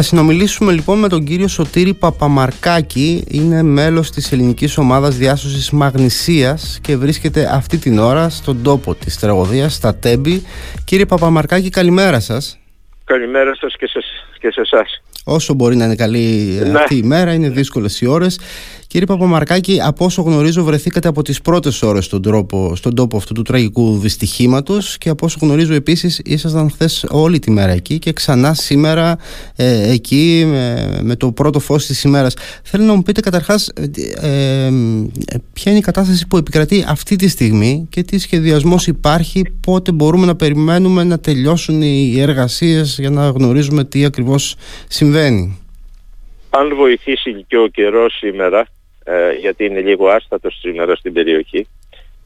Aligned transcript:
Θα 0.00 0.06
συνομιλήσουμε 0.06 0.72
λοιπόν 0.72 0.98
με 0.98 1.08
τον 1.08 1.24
κύριο 1.24 1.48
Σωτήρη 1.48 1.94
Παπαμαρκάκη. 1.94 3.24
Είναι 3.28 3.62
μέλος 3.62 4.10
της 4.10 4.32
ελληνικής 4.32 4.78
ομάδας 4.78 5.16
διάσωσης 5.16 5.70
Μαγνησίας 5.70 6.78
και 6.82 6.96
βρίσκεται 6.96 7.48
αυτή 7.52 7.76
την 7.76 7.98
ώρα 7.98 8.28
στον 8.28 8.62
τόπο 8.62 8.94
της 8.94 9.18
τραγωδίας, 9.18 9.74
στα 9.74 9.94
Τέμπη. 9.94 10.42
Κύριε 10.84 11.06
Παπαμαρκάκη, 11.06 11.68
καλημέρα 11.70 12.20
σας. 12.20 12.58
Καλημέρα 13.04 13.54
σας 13.54 13.74
και 13.78 13.86
σε, 13.86 13.98
και 14.38 14.50
σε 14.50 14.60
εσάς. 14.60 15.02
Όσο 15.24 15.54
μπορεί 15.54 15.76
να 15.76 15.84
είναι 15.84 15.94
καλή 15.94 16.58
ναι. 16.62 16.78
αυτή 16.78 16.96
η 16.96 17.02
μέρα, 17.02 17.32
είναι 17.32 17.48
δύσκολες 17.48 18.00
οι 18.00 18.06
ώρες. 18.06 18.40
Κύριε 18.88 19.06
Παπαμαρκάκη, 19.06 19.80
από 19.82 20.04
όσο 20.04 20.22
γνωρίζω, 20.22 20.64
βρεθήκατε 20.64 21.08
από 21.08 21.22
τις 21.22 21.40
πρώτες 21.40 21.82
ώρες 21.82 22.04
στον, 22.04 22.46
στον 22.74 22.94
τόπο 22.94 23.16
αυτού 23.16 23.34
του 23.34 23.42
τραγικού 23.42 23.98
δυστυχήματος 23.98 24.98
και 24.98 25.08
από 25.08 25.26
όσο 25.26 25.38
γνωρίζω, 25.40 25.74
επίσης 25.74 26.20
ήσασταν 26.24 26.70
χθες 26.70 27.06
όλη 27.08 27.38
τη 27.38 27.50
μέρα 27.50 27.72
εκεί 27.72 27.98
και 27.98 28.12
ξανά 28.12 28.54
σήμερα 28.54 29.18
ε, 29.56 29.92
εκεί 29.92 30.44
με, 31.02 31.16
το 31.16 31.32
πρώτο 31.32 31.60
φως 31.60 31.86
της 31.86 32.02
ημέρας. 32.02 32.34
Θέλω 32.62 32.84
να 32.84 32.94
μου 32.94 33.02
πείτε 33.02 33.20
καταρχάς 33.20 33.68
ε, 33.68 33.82
ε, 34.26 34.70
ποια 35.52 35.70
είναι 35.70 35.80
η 35.80 35.82
κατάσταση 35.82 36.26
που 36.26 36.36
επικρατεί 36.36 36.84
αυτή 36.88 37.16
τη 37.16 37.28
στιγμή 37.28 37.86
και 37.90 38.02
τι 38.02 38.18
σχεδιασμός 38.18 38.86
υπάρχει, 38.86 39.42
πότε 39.66 39.92
μπορούμε 39.92 40.26
να 40.26 40.36
περιμένουμε 40.36 41.04
να 41.04 41.18
τελειώσουν 41.18 41.82
οι 41.82 42.20
εργασίες 42.20 42.96
για 42.98 43.10
να 43.10 43.28
γνωρίζουμε 43.28 43.84
τι 43.84 44.04
ακριβώς 44.04 44.56
συμβαίνει. 44.88 45.58
Αν 46.50 46.74
βοηθήσει 46.76 47.44
και 47.48 47.56
ο 47.58 47.66
καιρός 47.66 48.16
σήμερα, 48.16 48.66
ε, 49.10 49.32
γιατί 49.32 49.64
είναι 49.64 49.80
λίγο 49.80 50.08
άστατος 50.08 50.58
σήμερα 50.60 50.96
στην 50.96 51.12
περιοχή. 51.12 51.66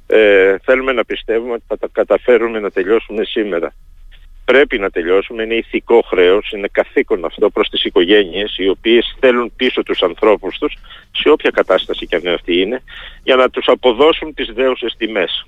Ε, 0.06 0.56
θέλουμε 0.62 0.92
να 0.92 1.04
πιστεύουμε 1.04 1.52
ότι 1.52 1.62
θα 1.66 1.78
τα 1.78 1.88
καταφέρουμε 1.92 2.60
να 2.60 2.70
τελειώσουμε 2.70 3.24
σήμερα. 3.24 3.74
Πρέπει 4.44 4.78
να 4.78 4.90
τελειώσουμε, 4.90 5.42
είναι 5.42 5.54
ηθικό 5.54 6.00
χρέος, 6.00 6.50
είναι 6.50 6.68
καθήκον 6.72 7.24
αυτό 7.24 7.50
προς 7.50 7.68
τις 7.68 7.84
οικογένειες 7.84 8.56
οι 8.58 8.68
οποίες 8.68 9.16
θέλουν 9.20 9.52
πίσω 9.56 9.82
τους 9.82 10.02
ανθρώπους 10.02 10.58
τους 10.58 10.74
σε 11.12 11.28
όποια 11.28 11.50
κατάσταση 11.50 12.06
και 12.06 12.16
αν 12.16 12.34
αυτή 12.34 12.60
είναι 12.60 12.82
για 13.22 13.36
να 13.36 13.50
τους 13.50 13.66
αποδώσουν 13.68 14.34
τις 14.34 14.46
δέουσες 14.54 14.94
τιμές. 14.98 15.46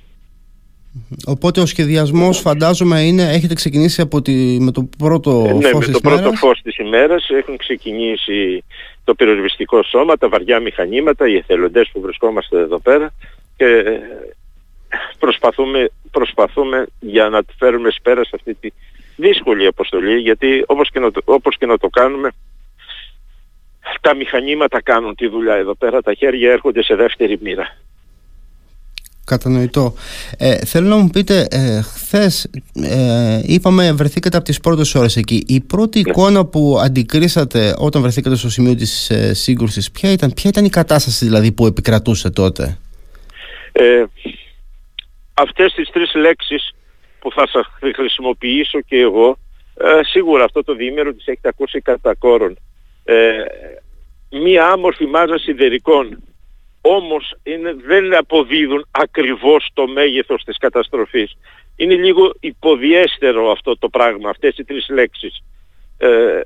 Οπότε 1.27 1.61
ο 1.61 1.67
σχεδιασμός 1.67 2.39
φαντάζομαι 2.41 3.01
είναι, 3.01 3.23
έχετε 3.23 3.55
ξεκινήσει 3.55 4.01
από 4.01 4.23
τη, 4.23 4.33
με 4.61 4.71
το 4.71 4.89
πρώτο 4.99 5.45
ε, 5.49 5.53
ναι, 5.53 5.69
φως 5.69 5.87
με 5.87 5.93
το 5.93 6.01
πρώτο 6.01 6.33
φως 6.33 6.61
της 6.63 6.77
ημέρας 6.77 7.29
έχουν 7.29 7.57
ξεκινήσει 7.57 8.65
το 9.05 9.15
πυροσβεστικό 9.15 9.83
σώμα, 9.83 10.17
τα 10.17 10.29
βαριά 10.29 10.61
μηχανήματα, 10.61 11.29
οι 11.29 11.37
εθελοντές 11.37 11.91
που 11.93 12.01
βρισκόμαστε 12.01 12.59
εδώ 12.59 12.79
πέρα 12.79 13.13
και 13.57 13.65
ε, 13.65 14.01
προσπαθούμε, 15.19 15.91
προσπαθούμε 16.11 16.87
για 17.01 17.29
να 17.29 17.41
φέρουμε 17.59 17.91
σπέρα 17.91 18.25
σε 18.25 18.31
αυτή 18.35 18.55
τη 18.55 18.69
δύσκολη 19.17 19.67
αποστολή 19.67 20.19
γιατί 20.19 20.65
όπως 20.67 20.91
και 20.91 20.99
να 20.99 21.11
το, 21.11 21.21
όπως 21.25 21.57
και 21.57 21.67
να 21.67 21.79
το 21.79 21.89
κάνουμε 21.89 22.31
τα 24.01 24.15
μηχανήματα 24.15 24.83
κάνουν 24.83 25.15
τη 25.15 25.29
δουλειά 25.29 25.55
εδώ 25.55 25.75
πέρα, 25.75 26.03
τα 26.03 26.15
χέρια 26.15 26.53
έρχονται 26.53 26.83
σε 26.83 26.95
δεύτερη 26.95 27.39
μοίρα. 27.43 27.77
Κατανοητό. 29.25 29.95
Ε, 30.39 30.57
θέλω 30.57 30.89
να 30.89 30.97
μου 30.97 31.09
πείτε, 31.09 31.47
ε, 31.51 31.81
χθες 32.15 32.51
ε, 32.75 33.41
είπαμε 33.43 33.93
βρεθήκατε 33.93 34.37
από 34.37 34.47
τις 34.47 34.61
πρώτες 34.61 34.95
ώρες 34.95 35.17
εκεί. 35.17 35.45
Η 35.47 35.61
πρώτη 35.61 36.01
ναι. 36.01 36.11
εικόνα 36.11 36.47
που 36.47 36.79
αντικρίσατε 36.85 37.75
όταν 37.79 38.03
βρεθήκατε 38.03 38.37
στο 38.37 38.51
σημείο 38.51 38.75
της 38.75 39.11
ε, 39.11 39.35
σύγκρουσης, 39.35 39.91
ποια 39.91 40.13
ήταν, 40.13 40.33
ποια 40.33 40.51
ήταν 40.51 40.65
η 40.65 40.69
κατάσταση 40.69 41.25
δηλαδή 41.25 41.53
που 41.53 41.67
επικρατούσε 41.67 42.31
τότε; 42.31 42.79
Ε, 43.73 44.05
αυτές 45.35 45.73
τις 45.73 45.91
τρεις 45.91 46.15
λέξεις 46.15 46.75
που 47.19 47.31
θα 47.33 47.49
σας 47.49 47.67
χρησιμοποιήσω 47.95 48.81
και 48.81 48.97
εγώ, 48.97 49.39
ε, 49.77 50.01
σίγουρα 50.03 50.45
αυτό 50.45 50.65
το 50.65 50.75
διήμερο 50.75 51.13
τις 51.13 51.27
έχετε 51.27 51.49
ακούσει 51.49 51.81
κατά 51.81 52.15
κόρον. 52.15 52.59
Ε, 53.05 53.15
μία 54.31 54.67
άμορφη 54.67 55.07
μάζα 55.07 55.39
σιδερικών 55.39 56.23
όμως 56.87 57.35
είναι, 57.43 57.75
δεν 57.87 58.17
αποδίδουν 58.17 58.87
ακριβώς 58.91 59.69
το 59.73 59.87
μέγεθος 59.87 60.43
της 60.45 60.59
καταστροφής. 60.59 61.37
Είναι 61.77 61.95
λίγο 61.95 62.35
υποδιέστερο 62.41 63.51
αυτό 63.51 63.79
το 63.79 63.89
πράγμα, 63.89 64.31
αυτές 64.31 64.59
οι 64.59 64.65
τρεις 64.65 64.89
λέξεις. 64.89 65.43
Ε, 65.99 66.41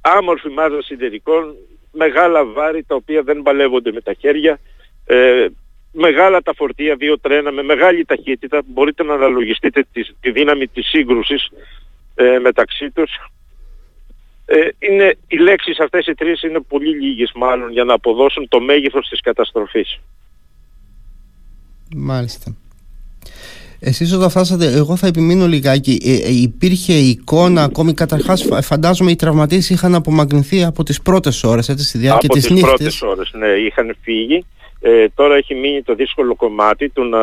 άμορφη 0.00 0.48
μάζα 0.48 0.82
συντερικών, 0.82 1.54
μεγάλα 1.92 2.44
βάρη 2.44 2.82
τα 2.82 2.94
οποία 2.94 3.22
δεν 3.22 3.42
παλεύονται 3.42 3.92
με 3.92 4.00
τα 4.00 4.12
χέρια, 4.12 4.58
ε, 5.06 5.46
μεγάλα 5.92 6.42
τα 6.42 6.54
φορτία, 6.54 6.96
δύο 6.96 7.18
τρένα 7.18 7.52
με 7.52 7.62
μεγάλη 7.62 8.04
ταχύτητα, 8.04 8.62
μπορείτε 8.66 9.02
να 9.02 9.14
αναλογιστείτε 9.14 9.86
τη, 9.92 10.02
τη 10.20 10.30
δύναμη 10.30 10.66
της 10.66 10.86
σύγκρουσης 10.86 11.48
ε, 12.14 12.38
μεταξύ 12.38 12.90
τους 12.90 13.10
ε, 14.46 14.68
είναι, 14.78 15.16
οι 15.26 15.36
λέξεις 15.36 15.80
αυτές 15.80 16.06
οι 16.06 16.14
τρεις 16.14 16.42
είναι 16.42 16.60
πολύ 16.60 17.00
λίγες 17.00 17.32
μάλλον 17.34 17.72
για 17.72 17.84
να 17.84 17.94
αποδώσουν 17.94 18.48
το 18.48 18.60
μέγεθος 18.60 19.08
της 19.08 19.20
καταστροφής. 19.20 20.00
Μάλιστα. 21.96 22.56
Εσείς 23.80 24.12
όταν 24.12 24.30
φτάσατε, 24.30 24.66
εγώ 24.66 24.96
θα 24.96 25.06
επιμείνω 25.06 25.46
λιγάκι, 25.46 26.00
ε, 26.04 26.28
ε 26.28 26.32
υπήρχε 26.32 26.92
εικόνα 26.92 27.62
ακόμη 27.62 27.94
καταρχάς 27.94 28.48
φαντάζομαι 28.62 29.10
οι 29.10 29.16
τραυματίες 29.16 29.70
είχαν 29.70 29.94
απομακρυνθεί 29.94 30.64
από 30.64 30.82
τις 30.82 31.02
πρώτες 31.02 31.44
ώρες, 31.44 31.68
έτσι, 31.68 31.84
στη 31.84 31.98
διάρκεια 31.98 32.28
από 32.32 32.34
της 32.34 32.50
νύχτης. 32.50 32.68
Από 32.68 32.76
τις 32.76 32.98
πρώτες 32.98 33.16
ώρες, 33.18 33.32
ναι, 33.34 33.48
είχαν 33.48 33.96
φύγει. 34.02 34.44
Ε, 34.80 35.08
τώρα 35.14 35.36
έχει 35.36 35.54
μείνει 35.54 35.82
το 35.82 35.94
δύσκολο 35.94 36.34
κομμάτι 36.34 36.88
του 36.88 37.04
να, 37.04 37.18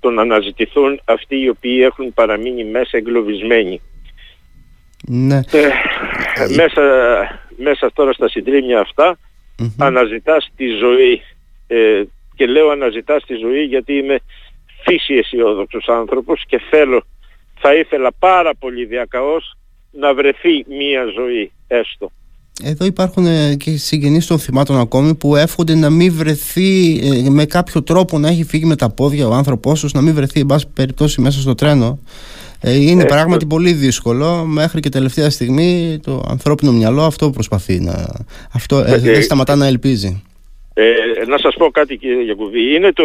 το 0.00 0.10
να 0.10 0.22
αναζητηθούν 0.22 1.00
αυτοί 1.04 1.40
οι 1.40 1.48
οποίοι 1.48 1.78
έχουν 1.82 2.14
παραμείνει 2.14 2.64
μέσα 2.64 2.96
εγκλωβισμένοι. 2.96 3.80
Ναι. 5.08 5.36
Ε, 5.36 5.68
μέσα, 6.54 6.82
μέσα 7.56 7.90
τώρα 7.92 8.12
στα 8.12 8.28
συντρίμια 8.28 8.80
αυτά 8.80 9.18
mm-hmm. 9.58 9.74
αναζητάς 9.78 10.48
τη 10.56 10.66
ζωή 10.66 11.22
ε, 11.66 12.02
και 12.34 12.46
λέω 12.46 12.70
αναζητάς 12.70 13.24
τη 13.24 13.34
ζωή 13.34 13.62
γιατί 13.62 13.92
είμαι 13.92 14.18
φύση 14.86 15.14
αισιόδοξος 15.14 15.88
άνθρωπος 15.88 16.44
και 16.46 16.60
θέλω, 16.70 17.02
θα 17.58 17.74
ήθελα 17.74 18.12
πάρα 18.18 18.54
πολύ 18.58 18.84
διακαώς 18.84 19.56
να 19.90 20.14
βρεθεί 20.14 20.64
μία 20.68 21.04
ζωή 21.16 21.52
έστω. 21.66 22.10
Εδώ 22.64 22.84
υπάρχουν 22.84 23.26
ε, 23.26 23.54
και 23.54 23.70
συγγενείς 23.70 24.26
των 24.26 24.38
θυμάτων 24.38 24.78
ακόμη 24.78 25.14
που 25.14 25.36
εύχονται 25.36 25.74
να 25.74 25.90
μην 25.90 26.12
βρεθεί 26.12 26.98
ε, 27.26 27.30
με 27.30 27.44
κάποιο 27.44 27.82
τρόπο 27.82 28.18
να 28.18 28.28
έχει 28.28 28.44
φύγει 28.44 28.64
με 28.64 28.76
τα 28.76 28.90
πόδια 28.90 29.28
ο 29.28 29.32
άνθρωπός 29.32 29.80
τους, 29.80 29.92
να 29.92 30.00
μην 30.00 30.14
βρεθεί 30.14 30.40
εν 30.40 30.46
πάση 30.46 30.68
περιπτώσει 30.74 31.20
μέσα 31.20 31.40
στο 31.40 31.54
τρένο. 31.54 31.98
Ε, 32.60 32.74
είναι 32.74 33.02
ε, 33.02 33.06
πράγματι 33.06 33.46
πολύ 33.46 33.72
δύσκολο. 33.72 34.44
Μέχρι 34.44 34.80
και 34.80 34.88
τελευταία 34.88 35.30
στιγμή 35.30 36.00
το 36.02 36.22
ανθρώπινο 36.28 36.72
μυαλό 36.72 37.02
αυτό 37.02 37.30
προσπαθεί 37.30 37.80
να. 37.80 38.06
Αυτό 38.52 38.78
ε, 38.78 38.98
δεν 38.98 39.22
σταματά 39.22 39.56
να 39.56 39.66
ελπίζει. 39.66 40.22
Ε, 40.74 40.92
να 41.26 41.38
σας 41.38 41.54
πω 41.54 41.70
κάτι 41.70 41.96
κύριε 41.96 42.22
Γιακουβή. 42.22 42.74
Είναι 42.74 42.92
το, 42.92 43.04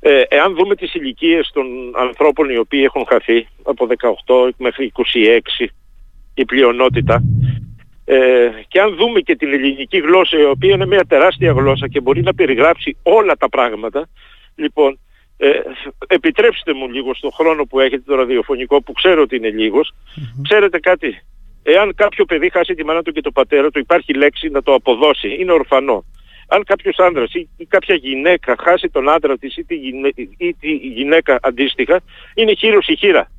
ε, 0.00 0.20
εάν 0.28 0.54
δούμε 0.54 0.74
τις 0.74 0.94
ηλικίες 0.94 1.50
των 1.52 1.66
ανθρώπων 1.96 2.50
οι 2.50 2.56
οποίοι 2.56 2.82
έχουν 2.84 3.06
χαθεί 3.06 3.46
από 3.62 3.86
18 4.26 4.50
μέχρι 4.56 4.92
26 5.58 5.66
η 6.34 6.44
πλειονότητα 6.44 7.22
ε, 8.04 8.48
και 8.68 8.80
αν 8.80 8.94
δούμε 8.94 9.20
και 9.20 9.36
την 9.36 9.52
ελληνική 9.52 9.98
γλώσσα 9.98 10.38
η 10.38 10.44
οποία 10.44 10.74
είναι 10.74 10.86
μια 10.86 11.04
τεράστια 11.04 11.52
γλώσσα 11.52 11.88
και 11.88 12.00
μπορεί 12.00 12.22
να 12.22 12.34
περιγράψει 12.34 12.96
όλα 13.02 13.36
τα 13.36 13.48
πράγματα 13.48 14.08
λοιπόν 14.54 14.98
ε, 15.36 15.50
επιτρέψτε 16.06 16.74
μου 16.74 16.88
λίγο 16.90 17.14
στον 17.14 17.32
χρόνο 17.32 17.64
που 17.64 17.80
έχετε 17.80 18.02
το 18.06 18.14
ραδιοφωνικό 18.14 18.82
που 18.82 18.92
ξέρω 18.92 19.22
ότι 19.22 19.36
είναι 19.36 19.52
Ξέρετε 20.42 20.78
κάτι, 20.80 21.22
εάν 21.62 21.94
κάποιο 21.94 22.24
παιδί 22.24 22.50
χάσει 22.50 22.74
τη 22.74 22.84
μάνα 22.84 23.02
του 23.02 23.12
και 23.12 23.20
το 23.20 23.30
πατέρα 23.30 23.70
του 23.70 23.78
υπάρχει 23.78 24.14
λέξη 24.14 24.48
να 24.48 24.62
το 24.62 24.74
αποδώσει, 24.74 25.36
είναι 25.40 25.52
ορφανό. 25.52 26.04
Αν 26.46 26.64
κάποιος 26.64 26.96
άνδρας 26.98 27.32
ή, 27.32 27.48
κάποια 27.68 27.94
γυναίκα 27.94 28.56
χάσει 28.58 28.88
τον 28.88 29.08
άντρα 29.08 29.38
της 29.38 29.56
ή 29.56 29.64
τη, 29.64 29.74
ή 30.36 30.54
τη 30.54 30.72
γυναίκα 30.72 31.38
αντίστοιχα, 31.42 32.00
είναι 32.34 32.54
χείρος 32.54 32.86
η 32.86 32.96
χείρα. 32.96 33.30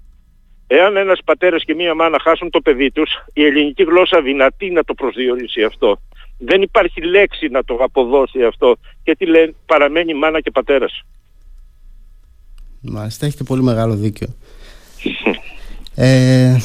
Εάν 0.68 0.98
ένας 0.98 1.20
πατέρας 1.26 1.64
και 1.64 1.76
μία 1.76 1.96
μάνα 1.96 2.20
χάσουν 2.22 2.50
το 2.50 2.62
παιδί 2.62 2.92
τους, 2.92 3.10
η 3.34 3.46
ελληνική 3.46 3.84
γλώσσα 3.84 4.22
δυνατή 4.22 4.70
να 4.70 4.84
το 4.84 4.94
προσδιορίσει 4.94 5.64
αυτό. 5.64 6.00
Δεν 6.38 6.62
υπάρχει 6.62 7.02
λέξη 7.02 7.48
να 7.48 7.64
το 7.64 7.76
αποδώσει 7.76 8.44
αυτό. 8.44 8.76
Και 9.04 9.16
τι 9.16 9.26
λένε, 9.26 9.54
παραμένει 9.66 10.14
μάνα 10.14 10.42
και 10.42 10.52
πατέρας. 10.52 11.04
Μάλιστα, 12.82 13.26
έχετε 13.26 13.44
πολύ 13.44 13.62
μεγάλο 13.62 13.96
δίκιο. 13.96 14.28
Ε, 16.00 16.58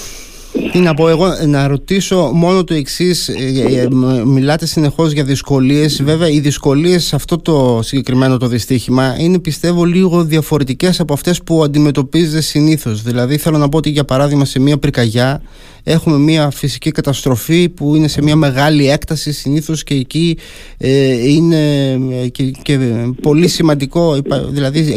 τι 0.73 0.79
να 0.79 0.95
πω 0.95 1.09
εγώ, 1.09 1.27
να 1.47 1.67
ρωτήσω 1.67 2.31
μόνο 2.35 2.65
το 2.65 2.75
εξής. 2.75 3.29
Ε, 3.29 3.33
ε, 3.81 3.89
μιλάτε 4.25 4.67
συνεχώς 4.67 5.13
για 5.13 5.25
δυσκολίες. 5.25 6.03
Βέβαια, 6.03 6.29
οι 6.29 6.41
δυσκολίες 6.41 7.05
σε 7.05 7.17
αυτό 7.17 7.39
το 7.39 7.81
συγκεκριμένο 7.83 8.37
το 8.37 8.47
δυστύχημα 8.47 9.17
είναι 9.19 9.39
πιστεύω 9.39 9.85
λίγο 9.85 10.25
διαφορετικές 10.25 11.01
από 11.01 11.13
αυτές 11.13 11.43
που 11.43 11.63
αντιμετωπίζετε 11.63 12.41
συνήθως. 12.41 13.03
Δηλαδή, 13.03 13.37
θέλω 13.37 13.59
να 13.59 13.69
πω 13.69 13.77
ότι 13.77 13.91
για 13.91 14.05
παράδειγμα 14.05 14.45
σε 14.45 14.61
μια 14.61 14.79
πυρκαγιά 14.79 15.43
έχουμε 15.85 16.19
μια 16.19 16.51
φυσική 16.51 16.91
καταστροφή 16.91 17.69
που 17.69 17.95
είναι 17.97 18.09
σε 18.09 18.23
μια 18.23 18.37
μεγάλη 18.37 18.91
έκταση 18.91 19.33
συνήθως 19.33 19.83
και 19.83 19.95
εκεί 19.95 20.39
ε, 20.79 21.29
είναι 21.29 21.91
ε, 22.23 22.29
και, 22.29 22.51
και 22.63 22.79
πολύ 23.23 23.49
σημαντικό 23.49 24.17
δηλαδή 24.51 24.93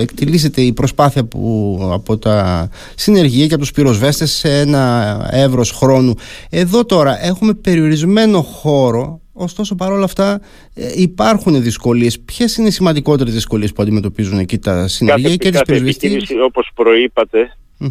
εκτελήσεται 0.00 0.60
η 0.60 0.72
προσπάθεια 0.72 1.24
που 1.24 1.78
από 1.92 2.18
τα 2.18 2.68
συνεργεία 2.94 3.46
και 3.46 3.54
από 3.54 3.62
τους 3.62 3.72
πυροσβέστες 3.72 4.32
σε 4.32 4.58
ένα 4.58 5.28
εύρος 5.32 5.70
χρόνου 5.70 6.14
εδώ 6.50 6.84
τώρα 6.84 7.24
έχουμε 7.26 7.54
περιορισμένο 7.54 8.42
χώρο 8.42 9.20
Ωστόσο, 9.38 9.74
παρόλα 9.74 10.04
αυτά, 10.04 10.40
ε, 10.74 10.92
υπάρχουν 10.94 11.62
δυσκολίες. 11.62 12.20
Ποιες 12.20 12.56
είναι 12.56 12.68
οι 12.68 12.70
σημαντικότερες 12.70 13.32
δυσκολίες 13.32 13.72
που 13.72 13.82
αντιμετωπίζουν 13.82 14.38
εκεί 14.38 14.58
τα 14.58 14.88
συνεργεία 14.88 15.36
και 15.36 15.50
τις 15.50 15.62
πυροσβεστικέ. 15.62 16.18
Όπως 16.44 16.70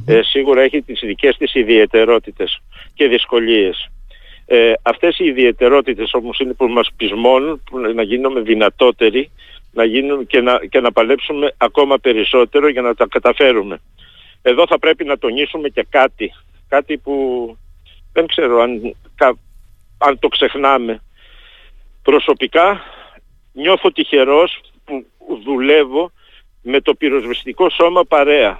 ε, 0.05 0.21
σίγουρα 0.21 0.61
έχει 0.61 0.81
τις 0.81 0.99
δικές 1.03 1.37
της 1.37 1.53
ιδιαιτερότητες 1.53 2.61
και 2.93 3.07
δυσκολίες. 3.07 3.89
Ε, 4.45 4.73
αυτές 4.81 5.19
οι 5.19 5.25
ιδιαιτερότητες 5.25 6.13
όμως 6.13 6.39
είναι 6.39 6.53
που 6.53 6.67
μας 6.67 6.89
πεισμώνουν 6.95 7.61
που 7.69 7.79
να 7.79 8.03
γίνουμε 8.03 8.41
δυνατότεροι 8.41 9.31
να 9.75 9.83
γίνουμε 9.83 10.23
και, 10.23 10.41
να, 10.41 10.59
και 10.69 10.79
να 10.79 10.91
παλέψουμε 10.91 11.53
ακόμα 11.57 11.99
περισσότερο 11.99 12.67
για 12.67 12.81
να 12.81 12.95
τα 12.95 13.07
καταφέρουμε. 13.09 13.81
Εδώ 14.41 14.67
θα 14.67 14.79
πρέπει 14.79 15.03
να 15.03 15.17
τονίσουμε 15.17 15.69
και 15.69 15.85
κάτι, 15.89 16.33
κάτι 16.67 16.97
που 16.97 17.13
δεν 18.13 18.27
ξέρω 18.27 18.61
αν, 18.61 18.95
αν 19.97 20.19
το 20.19 20.27
ξεχνάμε. 20.27 21.01
Προσωπικά 22.03 22.81
νιώθω 23.53 23.91
τυχερός 23.91 24.61
που 24.85 25.05
δουλεύω 25.43 26.11
με 26.61 26.81
το 26.81 26.93
πυροσβεστικό 26.93 27.69
σώμα 27.69 28.03
παρέα. 28.03 28.59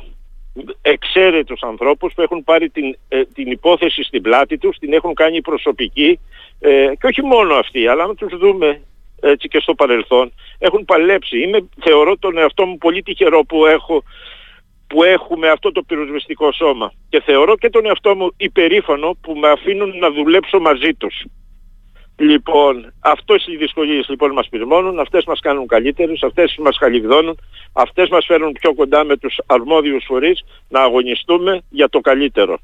Εξαίρετους 0.82 1.62
ανθρώπους 1.62 2.14
που 2.14 2.22
έχουν 2.22 2.44
πάρει 2.44 2.70
την, 2.70 2.98
ε, 3.08 3.24
την 3.26 3.52
υπόθεση 3.52 4.04
στην 4.04 4.22
πλάτη 4.22 4.58
τους, 4.58 4.78
την 4.78 4.94
έχουν 4.94 5.14
κάνει 5.14 5.42
προσωπική 5.42 6.20
ε, 6.60 6.92
και 7.00 7.08
όχι 7.08 7.22
μόνο 7.22 7.56
αυτοί, 7.56 7.88
αλλά 7.88 8.06
να 8.06 8.16
τους 8.16 8.38
δούμε 8.38 8.82
έτσι 9.22 9.48
και 9.48 9.60
στο 9.60 9.76
παρελθόν, 9.76 10.34
έχουν 10.60 10.86
παλέψει. 10.86 11.40
Είμαι, 11.40 11.68
θεωρώ 11.82 12.18
τον 12.18 12.38
εαυτό 12.38 12.66
μου 12.66 12.78
πολύ 12.78 13.04
τυχερό 13.04 13.44
που 13.44 13.66
έχω 13.66 14.04
που 14.88 15.04
έχουμε 15.04 15.50
αυτό 15.50 15.72
το 15.72 15.82
πυροσβεστικό 15.82 16.52
σώμα 16.52 16.92
και 17.10 17.22
θεωρώ 17.22 17.58
και 17.58 17.70
τον 17.70 17.86
εαυτό 17.86 18.16
μου 18.16 18.32
υπερήφανο 18.38 19.18
που 19.22 19.34
με 19.34 19.50
αφήνουν 19.50 19.98
να 19.98 20.12
δουλέψω 20.12 20.60
μαζί 20.60 20.94
τους. 20.94 21.24
Λοιπόν, 22.18 22.94
αυτές 23.00 23.48
οι 23.48 23.56
δυσκολίες 23.56 24.08
λοιπόν 24.10 24.32
μας 24.32 24.50
πυρμώνουν, 24.50 25.00
αυτές 25.00 25.26
μας 25.26 25.40
κάνουν 25.40 25.68
καλύτερους, 25.68 26.24
αυτές 26.24 26.56
μας 26.60 26.78
χαλιγδώνουν, 26.78 27.40
αυτές 27.74 28.10
μας 28.10 28.26
φέρνουν 28.26 28.52
πιο 28.52 28.74
κοντά 28.74 29.04
με 29.04 29.18
τους 29.18 29.38
αρμόδιους 29.46 30.04
φορείς 30.08 30.44
να 30.70 30.82
αγωνιστούμε 30.82 31.62
για 31.70 31.90
το 31.90 32.00
καλύτερο. 32.00 32.58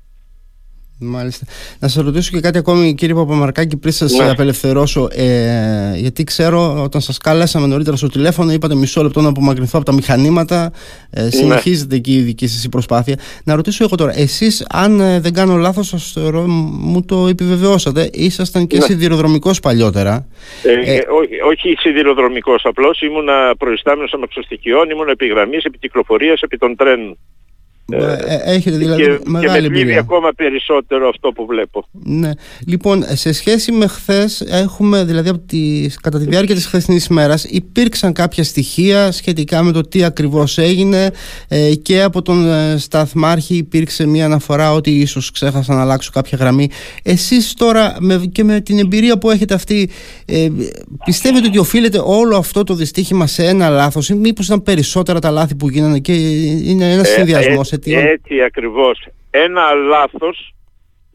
Μάλιστα. 1.03 1.45
Να 1.79 1.87
σας 1.87 2.03
ρωτήσω 2.03 2.31
και 2.31 2.39
κάτι 2.39 2.57
ακόμη, 2.57 2.95
κύριε 2.95 3.15
Παπαμαρκάκη, 3.15 3.77
πριν 3.77 3.93
σας 3.93 4.11
ναι. 4.11 4.29
απελευθερώσω. 4.29 5.07
Ε, 5.11 5.93
γιατί 5.95 6.23
ξέρω, 6.23 6.83
όταν 6.83 7.01
σας 7.01 7.17
κάλεσαμε 7.17 7.67
νωρίτερα 7.67 7.95
στο 7.95 8.07
τηλέφωνο, 8.07 8.51
είπατε 8.51 8.75
μισό 8.75 9.03
λεπτό 9.03 9.21
να 9.21 9.29
απομακρυνθώ 9.29 9.77
από 9.77 9.85
τα 9.85 9.93
μηχανήματα. 9.93 10.71
Ε, 11.09 11.21
ναι. 11.21 11.29
συνεχίζεται 11.29 11.95
εκεί 11.95 12.13
η 12.13 12.21
δική 12.21 12.47
σας 12.47 12.63
η 12.63 13.15
Να 13.43 13.55
ρωτήσω 13.55 13.83
εγώ 13.83 13.95
τώρα, 13.95 14.19
εσείς, 14.19 14.65
αν 14.69 14.99
ε, 14.99 15.19
δεν 15.19 15.33
κάνω 15.33 15.55
λάθος, 15.55 16.17
μου 16.81 17.05
το 17.05 17.27
επιβεβαιώσατε. 17.27 18.09
Ήσασταν 18.13 18.67
και 18.67 18.77
ναι. 18.77 18.83
σιδηροδρομικός 18.83 19.59
παλιότερα. 19.59 20.27
Ε, 20.63 20.93
ε, 20.93 21.01
όχι, 21.09 21.41
όχι 21.47 21.75
σιδηροδρομικός, 21.79 22.61
απλώς 22.65 23.01
ήμουν 23.01 23.27
προϊστάμενος 23.57 24.13
αμαξοστοιχειών, 24.13 24.89
ήμουν 24.89 25.09
επιγραμμής 25.09 25.63
επικυκλοφορία 25.63 26.37
επί 26.41 26.57
των 26.57 26.75
τρένων. 26.75 27.17
Ε, 27.91 28.17
ε, 28.25 28.53
έχετε 28.55 28.77
δηλαδή 28.77 29.03
και, 29.03 29.19
μεγάλη 29.25 29.71
και 29.71 29.85
με 29.85 29.97
ακόμα 29.97 30.29
περισσότερο 30.35 31.09
αυτό 31.09 31.31
που 31.31 31.45
βλέπω. 31.45 31.87
Ναι. 32.03 32.31
Λοιπόν, 32.67 33.03
σε 33.07 33.33
σχέση 33.33 33.71
με 33.71 33.87
χθες, 33.87 34.41
έχουμε 34.41 35.03
δηλαδή 35.03 35.29
από 35.29 35.39
τη, 35.39 35.89
κατά 36.01 36.19
τη 36.19 36.25
διάρκεια 36.25 36.55
της 36.55 36.65
χθεσινής 36.65 37.05
ημέρα 37.05 37.37
υπήρξαν 37.49 38.13
κάποια 38.13 38.43
στοιχεία 38.43 39.11
σχετικά 39.11 39.63
με 39.63 39.71
το 39.71 39.81
τι 39.81 40.03
ακριβώς 40.03 40.57
έγινε 40.57 41.11
ε, 41.47 41.75
και 41.75 42.01
από 42.01 42.21
τον 42.21 42.49
ε, 42.51 42.77
Σταθμάρχη 42.77 43.55
υπήρξε 43.55 44.07
μια 44.07 44.25
αναφορά 44.25 44.73
ότι 44.73 44.91
ίσως 44.91 45.31
ξέχασα 45.31 45.73
να 45.73 45.81
αλλάξω 45.81 46.11
κάποια 46.13 46.37
γραμμή. 46.41 46.69
Εσείς 47.03 47.53
τώρα 47.53 47.95
με, 47.99 48.21
και 48.31 48.43
με 48.43 48.59
την 48.59 48.79
εμπειρία 48.79 49.17
που 49.17 49.29
έχετε 49.29 49.53
αυτή, 49.53 49.89
ε, 50.25 50.47
πιστεύετε 51.05 51.47
ότι 51.47 51.57
οφείλεται 51.57 52.01
όλο 52.03 52.37
αυτό 52.37 52.63
το 52.63 52.73
δυστύχημα 52.73 53.27
σε 53.27 53.45
ένα 53.45 53.69
λάθος 53.69 54.09
ή 54.09 54.15
μήπως 54.15 54.45
ήταν 54.45 54.63
περισσότερα 54.63 55.19
τα 55.19 55.31
λάθη 55.31 55.55
που 55.55 55.69
γίνανε 55.69 55.99
και 55.99 56.13
είναι 56.13 56.91
ένας 56.91 57.07
συνδυασμός. 57.07 57.71
Έτσι 57.85 58.41
ακριβώς. 58.41 59.07
Ένα 59.29 59.73
λάθος 59.73 60.53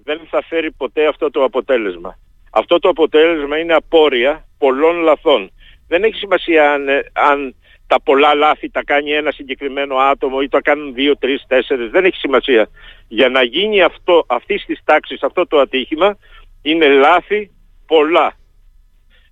δεν 0.04 0.20
θα 0.30 0.42
φέρει 0.42 0.72
ποτέ 0.72 1.06
αυτό 1.06 1.30
το 1.30 1.44
αποτέλεσμα. 1.44 2.18
Αυτό 2.50 2.78
το 2.78 2.88
αποτέλεσμα 2.88 3.58
είναι 3.58 3.74
απόρρια 3.74 4.46
πολλών 4.58 4.96
λαθών. 4.96 5.50
Δεν 5.88 6.04
έχει 6.04 6.14
σημασία 6.14 6.72
αν, 6.72 6.88
ε, 6.88 7.10
αν 7.12 7.54
τα 7.86 8.00
πολλά 8.02 8.34
λάθη 8.34 8.70
τα 8.70 8.82
κάνει 8.84 9.10
ένα 9.10 9.30
συγκεκριμένο 9.30 9.96
άτομο 9.96 10.38
ή 10.42 10.48
τα 10.48 10.60
κάνουν 10.60 10.94
δύο, 10.94 11.16
τρεις, 11.16 11.44
τέσσερις. 11.46 11.90
Δεν 11.90 12.04
έχει 12.04 12.16
σημασία. 12.16 12.68
Για 13.08 13.28
να 13.28 13.42
γίνει 13.42 13.82
αυτό, 13.82 14.24
αυτής 14.28 14.64
της 14.64 14.80
τάξης 14.84 15.22
αυτό 15.22 15.46
το 15.46 15.58
ατύχημα 15.58 16.18
είναι 16.62 16.88
λάθη 16.88 17.50
πολλά. 17.86 18.34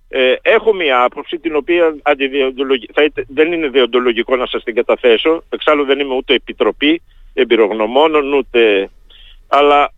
Ε, 0.09 0.33
έχω 0.41 0.73
μια 0.73 1.03
άποψη 1.03 1.39
την 1.39 1.55
οποία 1.55 1.95
θα, 2.03 2.15
δεν 3.27 3.51
είναι 3.51 3.67
διοντολογικό 3.67 4.35
να 4.35 4.45
σας 4.45 4.63
την 4.63 4.75
καταθέσω. 4.75 5.43
Εξάλλου 5.49 5.85
δεν 5.85 5.99
είμαι 5.99 6.15
ούτε 6.15 6.33
επιτροπή 6.33 7.01
εμπειρογνωμόνων 7.35 8.33
ούτε... 8.33 8.89
Αλλά 9.47 9.91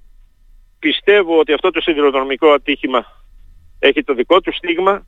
πιστεύω 0.79 1.39
ότι 1.39 1.53
αυτό 1.53 1.71
το 1.71 1.81
σιδηροδρομικό 1.81 2.51
ατύχημα 2.51 3.05
έχει 3.79 4.03
το 4.03 4.13
δικό 4.13 4.41
του 4.41 4.53
στίγμα, 4.53 5.07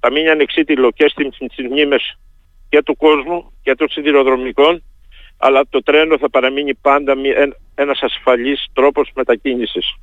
θα 0.00 0.12
μείνει 0.12 0.28
ανεξίτηλο 0.28 0.90
και 0.90 1.08
στις 1.08 1.68
μνήμες 1.70 2.18
και 2.68 2.82
του 2.82 2.96
κόσμου 2.96 3.52
και 3.62 3.74
των 3.74 3.88
σιδηροδρομικών, 3.88 4.82
αλλά 5.36 5.66
το 5.68 5.82
τρένο 5.82 6.18
θα 6.18 6.30
παραμείνει 6.30 6.74
πάντα 6.74 7.14
ένας 7.74 8.00
ασφαλής 8.02 8.66
τρόπος 8.72 9.10
μετακίνησης. 9.14 9.94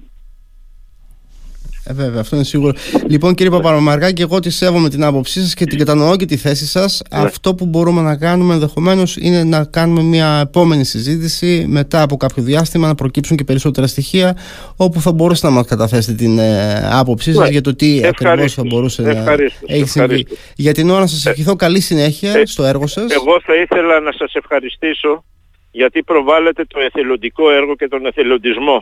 Ε, 1.90 1.94
βέβαια, 1.94 2.22
αυτό 2.22 2.36
είναι 2.36 2.46
σίγουρο. 2.46 2.74
Λοιπόν, 3.08 3.34
κύριε 3.34 3.52
Παπαραμαργάκη, 3.52 4.22
εγώ 4.22 4.40
τη 4.40 4.50
σέβομαι 4.50 4.90
την 4.90 5.04
άποψή 5.04 5.42
σας 5.42 5.54
και 5.54 5.66
την 5.66 5.78
κατανοώ 5.78 6.16
και 6.16 6.26
τη 6.26 6.38
θέση 6.38 6.66
σας. 6.66 7.02
Ναι. 7.12 7.20
Αυτό 7.20 7.56
που 7.56 7.66
μπορούμε 7.66 8.02
να 8.02 8.18
κάνουμε 8.18 8.54
ενδεχομένως 8.54 9.18
είναι 9.18 9.44
να 9.44 9.66
κάνουμε 9.66 10.02
μια 10.02 10.40
επόμενη 10.44 10.84
συζήτηση 10.84 11.66
μετά 11.68 12.02
από 12.02 12.18
κάποιο 12.18 12.44
διάστημα 12.44 12.88
να 12.88 12.96
προκύψουν 12.96 13.38
και 13.38 13.44
περισσότερα 13.44 13.88
στοιχεία 13.88 14.38
όπου 14.76 15.02
θα 15.02 15.12
μπορούσατε 15.12 15.48
να 15.48 15.54
μας 15.54 15.68
καταθέσετε 15.68 16.16
την 16.16 16.40
ε, 16.40 16.90
άποψή 16.92 17.34
σας 17.34 17.44
ναι. 17.44 17.52
για 17.52 17.62
το 17.62 17.76
τι 17.76 18.02
ακριβώς 18.06 18.54
θα 18.54 18.64
μπορούσε 18.66 19.02
να 19.02 19.36
έχει 19.66 19.86
συμβεί. 19.86 20.28
Για 20.56 20.74
την 20.74 20.90
ώρα, 20.90 21.08
σας 21.08 21.26
ευχηθώ 21.26 21.56
καλή 21.56 21.80
συνέχεια 21.80 22.32
ε, 22.38 22.46
στο 22.46 22.64
έργο 22.64 22.88
σας. 22.88 23.12
Εγώ 23.12 23.42
θα 23.44 23.56
ήθελα 23.56 24.00
να 24.00 24.12
σας 24.12 24.34
ευχαριστήσω 24.34 25.24
γιατί 25.72 26.04
προβάλλετε 26.04 26.66
το 26.66 26.80
εθελοντικό 26.80 27.52
έργο 27.52 27.76
και 27.76 27.88
τον 27.88 28.06
εθελοντισμό. 28.06 28.82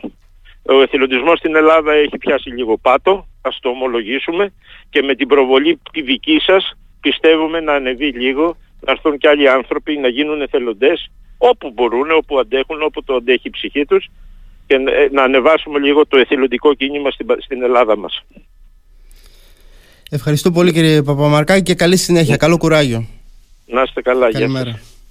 Ο 0.68 0.82
εθελοντισμός 0.82 1.38
στην 1.38 1.56
Ελλάδα 1.56 1.92
έχει 1.92 2.18
πιάσει 2.18 2.50
λίγο 2.50 2.78
πάτο, 2.78 3.26
ας 3.42 3.58
το 3.60 3.68
ομολογήσουμε 3.68 4.52
και 4.90 5.02
με 5.02 5.14
την 5.14 5.28
προβολή 5.28 5.80
τη 5.92 6.02
δική 6.02 6.38
σας 6.40 6.76
πιστεύουμε 7.00 7.60
να 7.60 7.72
ανεβεί 7.72 8.08
λίγο, 8.10 8.56
να 8.80 8.92
έρθουν 8.92 9.18
και 9.18 9.28
άλλοι 9.28 9.48
άνθρωποι 9.48 9.96
να 9.96 10.08
γίνουν 10.08 10.40
εθελοντές 10.40 11.10
όπου 11.38 11.70
μπορούν, 11.74 12.10
όπου 12.10 12.38
αντέχουν, 12.38 12.82
όπου 12.82 13.04
το 13.04 13.14
αντέχει 13.14 13.48
η 13.48 13.50
ψυχή 13.50 13.84
τους 13.84 14.08
και 14.66 14.78
να 15.12 15.22
ανεβάσουμε 15.22 15.78
λίγο 15.78 16.06
το 16.06 16.16
εθελοντικό 16.16 16.74
κίνημα 16.74 17.10
στην, 17.10 17.26
στην 17.38 17.62
Ελλάδα 17.62 17.96
μας. 17.96 18.24
Ευχαριστώ 20.10 20.50
πολύ 20.50 20.72
κύριε 20.72 21.02
Παπαμαρκάκη 21.02 21.62
και 21.62 21.74
καλή 21.74 21.96
συνέχεια. 21.96 22.36
Καλό 22.36 22.56
κουράγιο. 22.56 23.06
Να 23.66 23.82
είστε 23.82 24.02
καλά. 24.02 24.32
Καλημέρα. 24.32 24.80